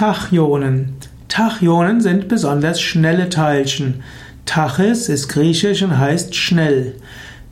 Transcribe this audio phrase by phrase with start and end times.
[0.00, 0.94] Tachyonen.
[1.28, 4.02] Tachyonen sind besonders schnelle Teilchen.
[4.46, 6.94] Tachys ist griechisch und heißt schnell.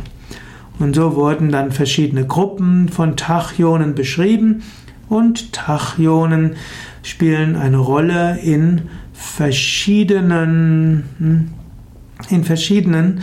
[0.80, 4.64] Und so wurden dann verschiedene Gruppen von Tachyonen beschrieben
[5.10, 6.56] und Tachyonen
[7.04, 8.84] spielen eine Rolle in
[9.20, 11.50] verschiedenen, hm,
[12.30, 13.22] in verschiedenen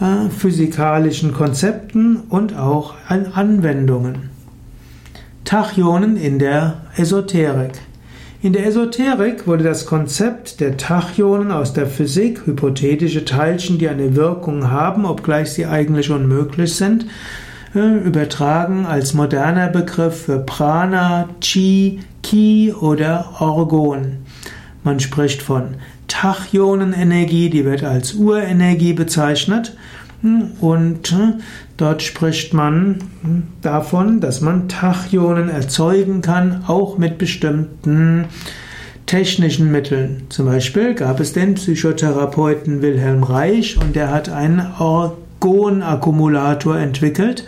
[0.00, 4.30] äh, physikalischen Konzepten und auch an Anwendungen.
[5.44, 7.72] Tachyonen in der Esoterik.
[8.40, 14.14] In der Esoterik wurde das Konzept der Tachyonen aus der Physik, hypothetische Teilchen, die eine
[14.14, 17.06] Wirkung haben, obgleich sie eigentlich unmöglich sind,
[17.74, 24.27] äh, übertragen als moderner Begriff für Prana, Chi, Ki oder Orgon.
[24.84, 25.74] Man spricht von
[26.06, 29.76] Tachyonenenergie, die wird als Urenergie bezeichnet.
[30.60, 31.16] Und
[31.76, 32.96] dort spricht man
[33.62, 38.24] davon, dass man Tachyonen erzeugen kann, auch mit bestimmten
[39.06, 40.24] technischen Mitteln.
[40.28, 47.46] Zum Beispiel gab es den Psychotherapeuten Wilhelm Reich und der hat einen Orgonakkumulator entwickelt.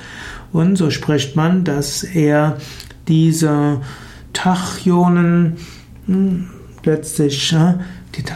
[0.53, 2.57] Und so spricht man, dass er
[3.09, 3.81] diese
[4.33, 5.57] Tachyonen
[6.85, 7.55] letztlich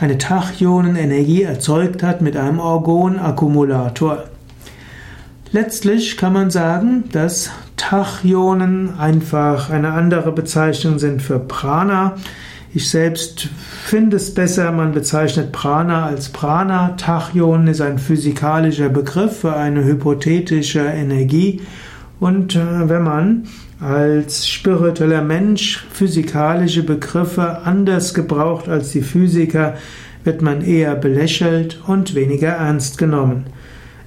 [0.01, 4.25] eine Tachyonenenergie erzeugt hat mit einem Orgonakkumulator.
[5.53, 12.17] Letztlich kann man sagen, dass Tachyonen einfach eine andere Bezeichnung sind für Prana.
[12.73, 13.49] Ich selbst
[13.85, 16.95] finde es besser, man bezeichnet Prana als Prana.
[16.97, 21.61] Tachyon ist ein physikalischer Begriff für eine hypothetische Energie.
[22.19, 23.45] Und äh, wenn man
[23.85, 29.75] als spiritueller Mensch physikalische Begriffe anders gebraucht als die Physiker,
[30.25, 33.45] wird man eher belächelt und weniger ernst genommen.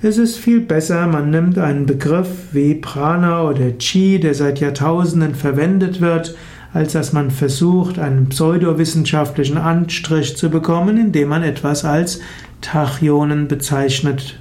[0.01, 5.35] Es ist viel besser, man nimmt einen Begriff wie Prana oder Chi, der seit Jahrtausenden
[5.35, 6.35] verwendet wird,
[6.73, 12.19] als dass man versucht, einen pseudowissenschaftlichen Anstrich zu bekommen, indem man etwas als
[12.61, 14.39] Tachyonen bezeichnet